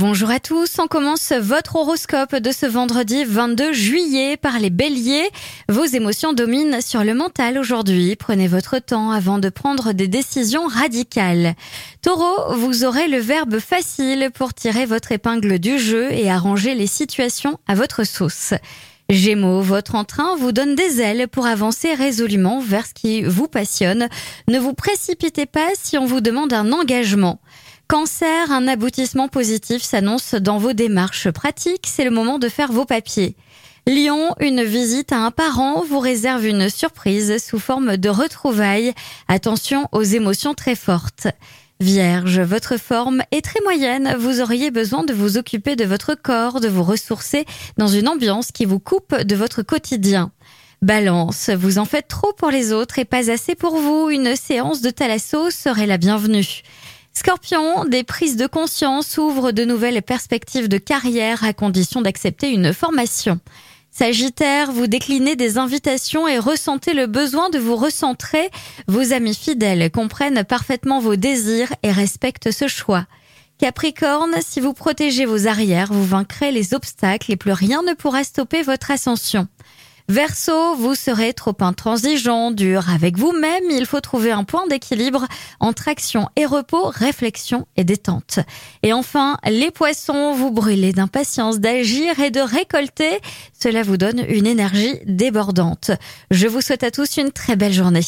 Bonjour 0.00 0.30
à 0.30 0.40
tous, 0.40 0.78
on 0.78 0.86
commence 0.86 1.30
votre 1.32 1.76
horoscope 1.76 2.34
de 2.34 2.52
ce 2.52 2.64
vendredi 2.64 3.22
22 3.22 3.74
juillet 3.74 4.38
par 4.38 4.58
les 4.58 4.70
béliers. 4.70 5.28
Vos 5.68 5.84
émotions 5.84 6.32
dominent 6.32 6.80
sur 6.80 7.04
le 7.04 7.12
mental 7.12 7.58
aujourd'hui. 7.58 8.16
Prenez 8.16 8.48
votre 8.48 8.78
temps 8.78 9.10
avant 9.10 9.38
de 9.38 9.50
prendre 9.50 9.92
des 9.92 10.08
décisions 10.08 10.66
radicales. 10.66 11.54
Taureau, 12.00 12.54
vous 12.54 12.84
aurez 12.84 13.08
le 13.08 13.18
verbe 13.18 13.58
facile 13.58 14.30
pour 14.32 14.54
tirer 14.54 14.86
votre 14.86 15.12
épingle 15.12 15.58
du 15.58 15.78
jeu 15.78 16.10
et 16.12 16.30
arranger 16.30 16.74
les 16.74 16.86
situations 16.86 17.58
à 17.68 17.74
votre 17.74 18.04
sauce. 18.04 18.54
Gémeaux, 19.10 19.60
votre 19.60 19.96
entrain 19.96 20.34
vous 20.36 20.52
donne 20.52 20.76
des 20.76 21.02
ailes 21.02 21.28
pour 21.28 21.44
avancer 21.44 21.92
résolument 21.92 22.60
vers 22.60 22.86
ce 22.86 22.94
qui 22.94 23.22
vous 23.22 23.48
passionne. 23.48 24.08
Ne 24.48 24.58
vous 24.58 24.72
précipitez 24.72 25.44
pas 25.44 25.68
si 25.74 25.98
on 25.98 26.06
vous 26.06 26.22
demande 26.22 26.54
un 26.54 26.72
engagement. 26.72 27.38
Cancer, 27.90 28.52
un 28.52 28.68
aboutissement 28.68 29.26
positif 29.26 29.82
s'annonce 29.82 30.36
dans 30.36 30.58
vos 30.58 30.74
démarches 30.74 31.28
pratiques, 31.28 31.88
c'est 31.88 32.04
le 32.04 32.12
moment 32.12 32.38
de 32.38 32.48
faire 32.48 32.70
vos 32.70 32.84
papiers. 32.84 33.34
Lion, 33.84 34.32
une 34.38 34.62
visite 34.62 35.10
à 35.10 35.18
un 35.18 35.32
parent 35.32 35.82
vous 35.82 35.98
réserve 35.98 36.46
une 36.46 36.70
surprise 36.70 37.44
sous 37.44 37.58
forme 37.58 37.96
de 37.96 38.08
retrouvailles. 38.08 38.94
Attention 39.26 39.88
aux 39.90 40.04
émotions 40.04 40.54
très 40.54 40.76
fortes. 40.76 41.26
Vierge, 41.80 42.38
votre 42.38 42.76
forme 42.76 43.24
est 43.32 43.44
très 43.44 43.60
moyenne, 43.64 44.14
vous 44.20 44.40
auriez 44.40 44.70
besoin 44.70 45.02
de 45.02 45.12
vous 45.12 45.36
occuper 45.36 45.74
de 45.74 45.84
votre 45.84 46.14
corps, 46.14 46.60
de 46.60 46.68
vous 46.68 46.84
ressourcer 46.84 47.44
dans 47.76 47.88
une 47.88 48.06
ambiance 48.06 48.52
qui 48.52 48.66
vous 48.66 48.78
coupe 48.78 49.16
de 49.16 49.34
votre 49.34 49.62
quotidien. 49.62 50.30
Balance, 50.80 51.50
vous 51.50 51.78
en 51.78 51.86
faites 51.86 52.06
trop 52.06 52.32
pour 52.34 52.52
les 52.52 52.72
autres 52.72 53.00
et 53.00 53.04
pas 53.04 53.32
assez 53.32 53.56
pour 53.56 53.78
vous, 53.78 54.10
une 54.10 54.36
séance 54.36 54.80
de 54.80 54.90
thalasso 54.90 55.50
serait 55.50 55.86
la 55.86 55.98
bienvenue. 55.98 56.62
Scorpion, 57.20 57.84
des 57.84 58.02
prises 58.02 58.38
de 58.38 58.46
conscience 58.46 59.18
ouvrent 59.18 59.52
de 59.52 59.66
nouvelles 59.66 60.00
perspectives 60.00 60.70
de 60.70 60.78
carrière 60.78 61.44
à 61.44 61.52
condition 61.52 62.00
d'accepter 62.00 62.50
une 62.50 62.72
formation. 62.72 63.40
Sagittaire, 63.90 64.72
vous 64.72 64.86
déclinez 64.86 65.36
des 65.36 65.58
invitations 65.58 66.26
et 66.26 66.38
ressentez 66.38 66.94
le 66.94 67.06
besoin 67.06 67.50
de 67.50 67.58
vous 67.58 67.76
recentrer. 67.76 68.48
Vos 68.88 69.12
amis 69.12 69.34
fidèles 69.34 69.90
comprennent 69.90 70.44
parfaitement 70.44 70.98
vos 70.98 71.16
désirs 71.16 71.70
et 71.82 71.92
respectent 71.92 72.52
ce 72.52 72.68
choix. 72.68 73.04
Capricorne, 73.58 74.36
si 74.40 74.60
vous 74.60 74.72
protégez 74.72 75.26
vos 75.26 75.46
arrières, 75.46 75.92
vous 75.92 76.06
vaincrez 76.06 76.52
les 76.52 76.72
obstacles 76.72 77.32
et 77.32 77.36
plus 77.36 77.52
rien 77.52 77.82
ne 77.82 77.92
pourra 77.92 78.24
stopper 78.24 78.62
votre 78.62 78.92
ascension. 78.92 79.46
Verseau, 80.10 80.74
vous 80.74 80.96
serez 80.96 81.34
trop 81.34 81.54
intransigeant, 81.60 82.50
dur 82.50 82.90
avec 82.90 83.16
vous-même. 83.16 83.62
Il 83.70 83.86
faut 83.86 84.00
trouver 84.00 84.32
un 84.32 84.42
point 84.42 84.66
d'équilibre 84.66 85.28
entre 85.60 85.86
action 85.86 86.28
et 86.34 86.46
repos, 86.46 86.82
réflexion 86.86 87.68
et 87.76 87.84
détente. 87.84 88.40
Et 88.82 88.92
enfin, 88.92 89.36
les 89.48 89.70
poissons, 89.70 90.32
vous 90.34 90.50
brûlez 90.50 90.92
d'impatience 90.92 91.60
d'agir 91.60 92.18
et 92.18 92.32
de 92.32 92.40
récolter. 92.40 93.20
Cela 93.56 93.84
vous 93.84 93.98
donne 93.98 94.24
une 94.28 94.48
énergie 94.48 94.98
débordante. 95.06 95.92
Je 96.32 96.48
vous 96.48 96.60
souhaite 96.60 96.82
à 96.82 96.90
tous 96.90 97.16
une 97.16 97.30
très 97.30 97.54
belle 97.54 97.72
journée. 97.72 98.02